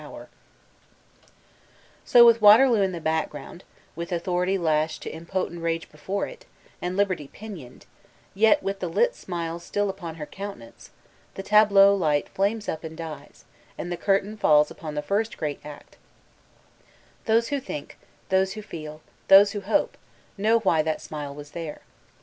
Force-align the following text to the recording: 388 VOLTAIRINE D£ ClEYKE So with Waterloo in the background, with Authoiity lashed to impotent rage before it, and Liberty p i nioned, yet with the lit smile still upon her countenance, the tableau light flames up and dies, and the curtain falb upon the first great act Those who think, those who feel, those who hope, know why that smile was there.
388 0.01 0.33
VOLTAIRINE 0.33 0.37
D£ 0.87 1.21
ClEYKE 1.21 1.31
So 2.09 2.25
with 2.25 2.41
Waterloo 2.41 2.81
in 2.81 2.91
the 2.91 2.99
background, 2.99 3.63
with 3.95 4.11
Authoiity 4.11 4.57
lashed 4.57 5.03
to 5.03 5.11
impotent 5.11 5.61
rage 5.61 5.91
before 5.91 6.25
it, 6.25 6.45
and 6.81 6.97
Liberty 6.97 7.27
p 7.27 7.45
i 7.45 7.49
nioned, 7.49 7.83
yet 8.33 8.63
with 8.63 8.79
the 8.79 8.87
lit 8.87 9.13
smile 9.13 9.59
still 9.59 9.91
upon 9.91 10.15
her 10.15 10.25
countenance, 10.25 10.89
the 11.35 11.43
tableau 11.43 11.93
light 11.93 12.27
flames 12.29 12.67
up 12.67 12.83
and 12.83 12.97
dies, 12.97 13.45
and 13.77 13.91
the 13.91 13.95
curtain 13.95 14.35
falb 14.37 14.71
upon 14.71 14.95
the 14.95 15.03
first 15.03 15.37
great 15.37 15.63
act 15.63 15.97
Those 17.25 17.49
who 17.49 17.59
think, 17.59 17.99
those 18.29 18.53
who 18.53 18.63
feel, 18.63 19.01
those 19.27 19.51
who 19.51 19.61
hope, 19.61 19.99
know 20.35 20.61
why 20.61 20.81
that 20.81 20.99
smile 21.03 21.35
was 21.35 21.51
there. 21.51 21.81